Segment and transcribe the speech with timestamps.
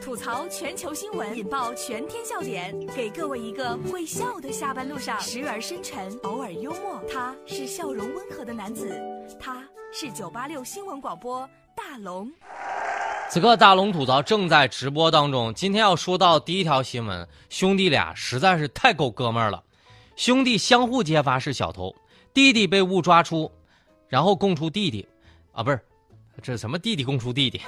[0.00, 7.02] 吐槽全球新闻，引爆全天笑点，给各位一个会笑的下班路上，时而深沉，偶尔幽默。
[7.12, 9.00] 他是笑容温和的男子，
[9.38, 9.62] 他
[9.92, 12.30] 是九八六新闻广播大龙。
[13.30, 15.52] 此刻大龙吐槽正在直播当中。
[15.54, 19.62] 今天要说到第一条新闻，兄弟俩实在是太够哥们儿了，
[20.14, 21.94] 兄弟相互揭发是小偷，
[22.32, 23.50] 弟弟被误抓出，
[24.08, 25.06] 然后供出弟弟，
[25.52, 25.80] 啊不是，
[26.42, 27.60] 这什么弟弟供出弟弟。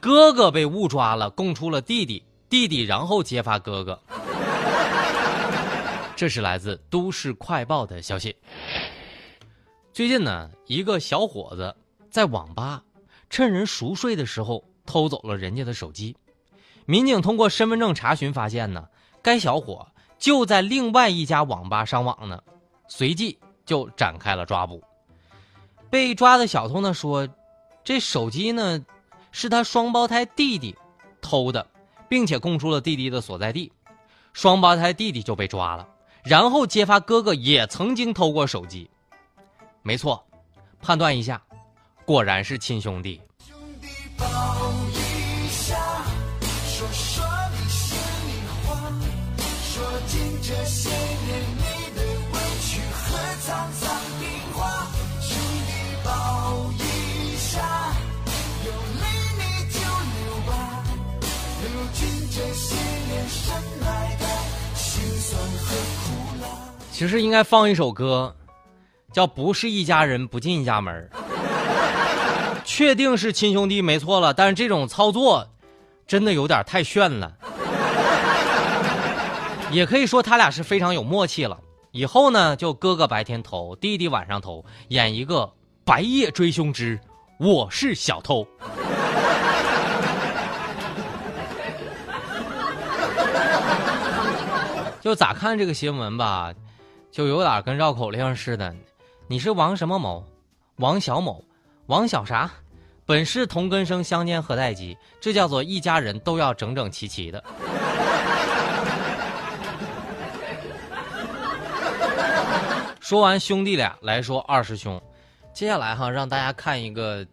[0.00, 4.00] 哥哥被误抓了，供出了弟弟，弟弟然后揭发哥哥。
[6.16, 8.34] 这是来自《都市快报》的消息。
[9.92, 11.76] 最近呢，一个小伙子
[12.10, 12.82] 在网吧
[13.28, 16.16] 趁人熟睡的时候偷走了人家的手机。
[16.86, 18.88] 民警通过身份证查询发现呢，
[19.20, 19.86] 该小伙
[20.18, 22.42] 就在另外一家网吧上网呢，
[22.88, 24.82] 随即就展开了抓捕。
[25.90, 27.28] 被抓的小偷呢说，
[27.84, 28.82] 这手机呢。
[29.32, 30.76] 是他双胞胎弟弟
[31.20, 31.66] 偷的，
[32.08, 33.70] 并且供出了弟弟的所在地，
[34.32, 35.88] 双胞胎弟弟就被抓了，
[36.24, 38.88] 然后揭发哥哥也曾经偷过手机。
[39.82, 40.24] 没错，
[40.80, 41.42] 判断一下，
[42.04, 43.20] 果然是亲兄弟。
[43.46, 44.26] 兄弟抱
[44.90, 45.76] 一下，
[46.66, 47.24] 说说
[47.68, 48.32] 心里
[48.66, 48.92] 话，
[49.38, 50.90] 说尽这些
[67.00, 68.36] 其实应该放一首歌，
[69.10, 71.10] 叫《不是一家人不进一家门》。
[72.62, 75.48] 确定是亲兄弟没错了，但是这种操作
[76.06, 77.32] 真的有点太炫了。
[79.70, 81.58] 也可以说他俩是非常有默契了。
[81.92, 85.50] 以后呢，就哥哥白天偷，弟弟晚上偷，演一个
[85.86, 87.00] 白夜追凶之
[87.38, 88.46] 我是小偷。
[95.00, 96.52] 就咋看这个新闻吧，
[97.10, 98.74] 就有点跟绕口令似的。
[99.26, 100.24] 你是王什么某，
[100.76, 101.44] 王小某，
[101.86, 102.50] 王小啥？
[103.04, 104.96] 本是同根生，相煎何太急？
[105.20, 107.42] 这叫做一家人都要整整齐齐的。
[113.00, 115.02] 说完兄弟俩，来说二师兄。
[115.52, 117.26] 接下来哈，让大家看一个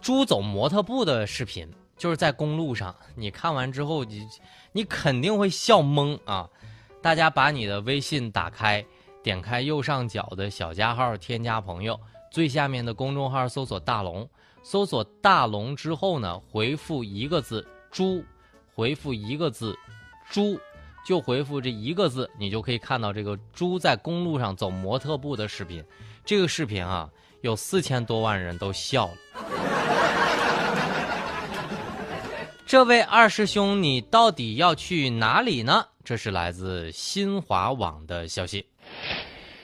[0.00, 2.96] 猪走模特步的视频，就是在公路上。
[3.14, 4.26] 你看完之后，你
[4.72, 6.48] 你肯定会笑懵啊！
[7.06, 8.84] 大家把你的微信打开，
[9.22, 11.96] 点开右上角的小加号，添加朋友，
[12.32, 14.28] 最下面的公众号搜索“大龙”，
[14.64, 18.24] 搜索“大龙”之后呢，回复一个字“猪”，
[18.74, 19.78] 回复一个字
[20.28, 20.58] “猪”，
[21.06, 25.84] 就回复这一个字，你就可以看到这个猪在公路上走模特步的视频。
[26.24, 27.08] 这个视频啊，
[27.42, 29.12] 有四千多万人都笑了。
[32.66, 35.86] 这位二师兄，你到底要去哪里呢？
[36.06, 38.64] 这是来自新华网的消息，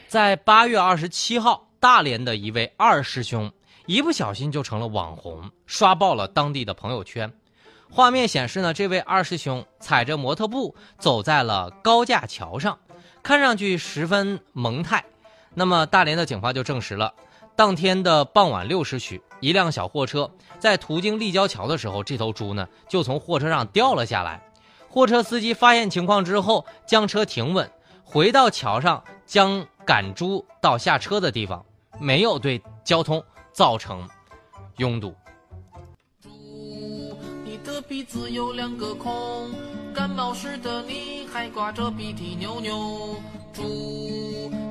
[0.08, 3.48] 在八月二十七号，大连的一位二师兄
[3.86, 7.32] 一不小心就成了网红，刷爆了当地的朋友圈。
[7.88, 12.76] 画面显示呢，这位二师兄踩着模特步走在了高架桥上，
[13.22, 15.04] 看上去十分萌态。
[15.54, 17.14] 那么，大连的警方就证实了，
[17.54, 24.42] 当天的傍晚六时许，一辆小货车在途经立交桥的时候，这头猪呢就从货车上掉了下来。
[24.92, 27.70] 货车司机发现情况之后，将车停稳，
[28.04, 31.64] 回到桥上，将赶猪到下车的地方，
[31.98, 34.06] 没有对交通造成
[34.76, 35.14] 拥堵。
[36.20, 36.28] 猪，
[37.42, 39.50] 你的鼻子有两个孔，
[39.94, 43.16] 感冒时的你还挂着鼻涕牛牛。
[43.54, 43.62] 猪，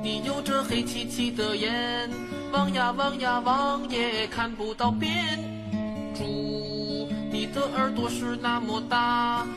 [0.03, 2.07] 你有着黑漆漆的眼，
[2.51, 5.39] 望呀望呀望也看不到边。
[6.13, 9.47] 猪，你的耳朵是那么大。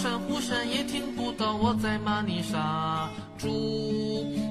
[0.00, 3.48] 声呼声也听不到我在骂你傻猪，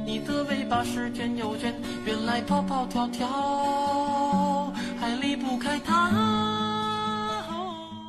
[0.05, 1.73] 你的尾巴是卷又卷，
[2.05, 6.11] 原来跑跑跳跳还离不开它。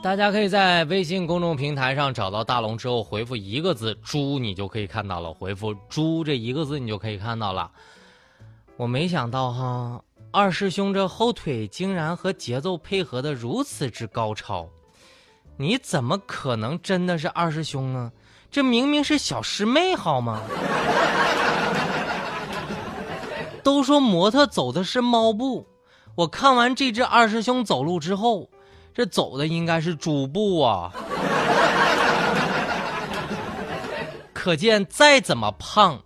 [0.03, 5.33] 大家可以在微信公众平台上找到大龙之后回复一个字“猪”，你就可以看到了。
[5.33, 7.71] 回复“猪”这一个字，你就可以看到了。
[8.77, 14.69] 我没想到哈，二师兄这后腿竟然和节奏配合的如此之高超。
[15.61, 18.11] 你怎么可能真的是二师兄呢？
[18.51, 20.41] 这明明是小师妹，好吗？
[23.63, 25.67] 都说模特走的是猫步，
[26.15, 28.49] 我看完这只二师兄走路之后，
[28.95, 30.91] 这走的应该是猪步啊！
[34.33, 36.01] 可见再怎么胖，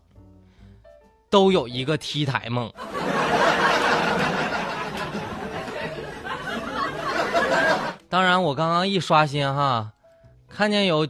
[1.31, 2.73] 都有一个 T 台梦。
[8.09, 9.91] 当然，我刚刚一刷新哈，
[10.49, 11.07] 看见有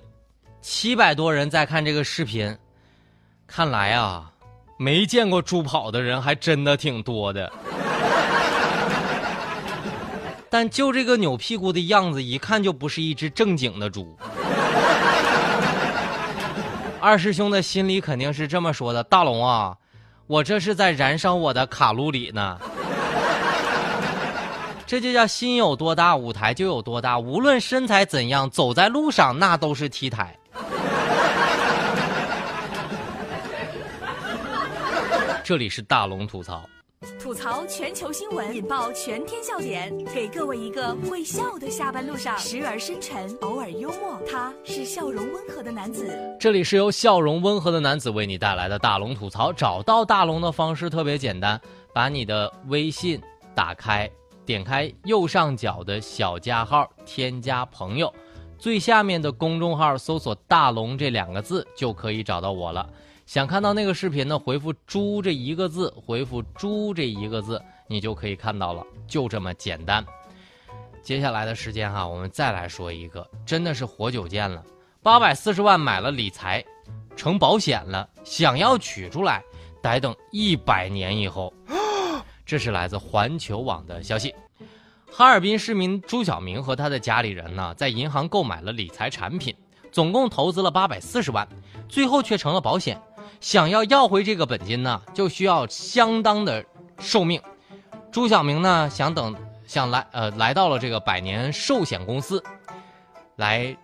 [0.63, 2.57] 七百多人在看这个视频，
[3.47, 4.31] 看来啊，
[4.79, 7.53] 没见过猪跑的人还真的挺多的。
[10.49, 14.17] 但就这个扭屁股的样子，一看就不是一只正经的猪。
[17.01, 19.77] 二师兄的心里肯定是这么说的：“大龙啊，
[20.27, 22.59] 我这是在燃烧我的卡路里呢。”
[24.95, 27.19] 这就叫心有多大，舞台就有多大。
[27.19, 30.39] 无论身材怎样，走在路上那都是 T 台。
[35.43, 36.63] 这里是大龙吐槽。
[37.19, 44.17] 吐槽全球新闻，引爆全天笑点，给各位一个会笑的下班路上，时而深沉，偶尔幽默。
[44.31, 46.17] 他是笑容温和的男子。
[46.39, 49.53] 这里是由笑容温和的男子为你带来的大龙吐槽。
[49.53, 51.61] 找到大龙的方式特别简单，
[51.93, 53.21] 把你的微信
[53.57, 54.09] 打开，
[54.45, 58.13] 点开右上角的小加号，添加朋友，
[58.59, 62.89] 最下面的公众号搜索“大龙”这两个字，就可以找到我了。
[63.27, 64.39] 想看到那个视频呢？
[64.39, 70.05] 回复“猪”这一个字，回复“猪”这一个字，你就可以看到了，就这么简单。
[71.03, 74.63] 接下来的时间哈，我们再来说一个，真的是活久见了，
[75.03, 76.63] 八百四十万买了理财，
[77.17, 79.43] 成保险了，想要取出来，
[79.83, 81.53] 得等一百年以后。
[82.55, 84.33] 这是来自环球网的消息，
[85.11, 89.53] 哈尔滨市民朱小明和他的家里人呢，在银行购买了理财产品，
[89.91, 91.49] 总共投资了八百四十万，
[91.89, 92.97] 最后却成了保险。
[93.41, 96.65] 想要要回这个本金呢，就需要相当的
[97.01, 97.43] 寿命。
[98.13, 99.35] 朱小明呢，想等
[99.67, 102.41] 想来呃来到了这个百年寿险公司，
[103.35, 103.77] 来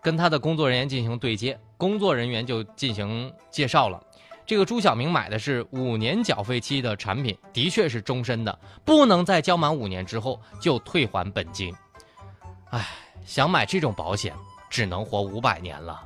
[0.00, 1.60] 跟他的工作人员进行对接。
[1.76, 4.02] 工作人员就进行介绍了，
[4.46, 11.74] 这个朱小明买的是五年缴费期的产品，的确是终身的，不能在交满五年之后就退还本金。
[12.68, 12.86] 唉，
[13.24, 14.34] 想买这种保险，
[14.68, 16.04] 只能活五百年了。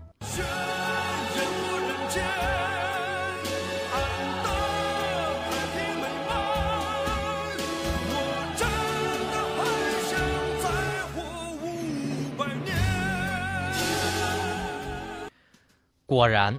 [16.06, 16.58] 果然，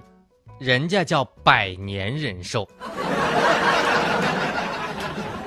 [0.58, 2.68] 人家叫百年人寿。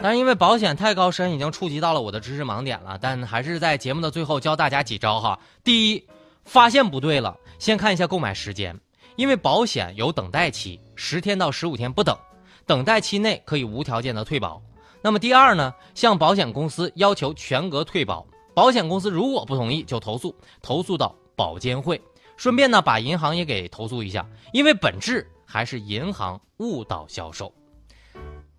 [0.02, 2.98] 但因为保险太高深，已经触及到了我的知识盲点了。
[3.02, 5.40] 但还是在节目的最后教大家几招哈。
[5.64, 6.06] 第一，
[6.44, 8.78] 发现不对了，先看一下购买时间，
[9.16, 12.18] 因为保险有等待期，十天到十五天不等，
[12.66, 14.62] 等待期内可以无条件的退保。
[15.02, 22.02] 那么第二呢，向保险公司要求全额退保，保险公司如果不同意就投诉，投诉到保监会。
[22.36, 27.54] 顺便呢，把银行也给投诉一下，因为本质还是银行误导销售，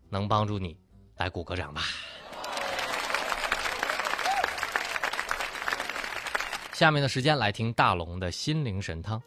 [0.08, 0.76] 能帮助你，
[1.16, 1.82] 来鼓个掌吧。
[6.72, 9.22] 下面的时间来听大龙的心灵神汤。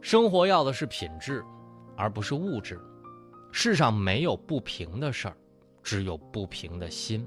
[0.00, 1.42] 生活要的是品质，
[1.96, 2.80] 而不是物质。
[3.50, 5.36] 世上没有不平的事儿，
[5.82, 7.26] 只有不平的心。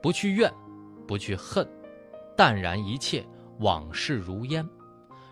[0.00, 0.52] 不去怨，
[1.06, 1.68] 不去恨。
[2.36, 3.24] 淡然一切，
[3.60, 4.68] 往事如烟，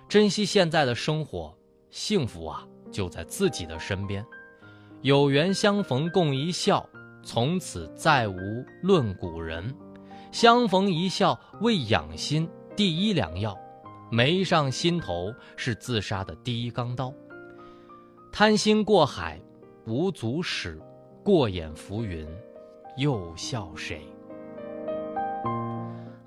[0.08, 1.56] 珍惜现在的生活，
[1.90, 4.24] 幸福啊就在自己的身边。
[5.00, 6.88] 有缘相逢共一笑，
[7.24, 9.74] 从此再无论古人。
[10.30, 13.58] 相逢一笑为养心第一良药，
[14.10, 17.12] 没上心头是自杀的第一钢刀。
[18.30, 19.40] 贪心过海
[19.86, 20.80] 无足使，
[21.24, 22.26] 过眼浮云
[22.96, 24.06] 又笑谁？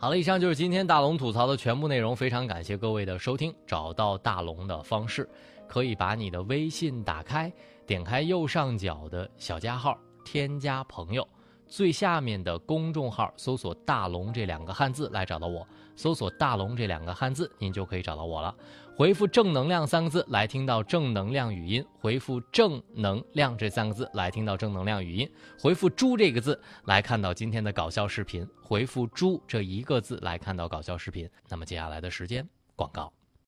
[0.06, 2.16] 好了，以上就是今天大龙吐槽的全部内容。
[2.16, 3.52] 非常感谢各位的收听。
[3.66, 5.28] 找到大龙的方式，
[5.68, 7.52] 可以把你的微信打开，
[7.88, 11.28] 点开右上角的小加号，添加朋友，
[11.68, 15.68] 最下面的公众号搜索“大龙”这两个汉字来找到我。
[15.96, 18.54] 搜索“大龙”这两个汉字，您就可以找到我了。
[18.96, 21.86] 回复“正能量”三个字来听到正能量语音。
[22.00, 25.30] 回复“正能量”这三个字来听到正能量语音。
[25.60, 28.48] 回复“猪”这个字来看到今天的搞笑视频。
[28.62, 31.30] 回复“猪”这一个字来看到搞笑视频。
[31.50, 33.12] 那么接下来的时间，广告。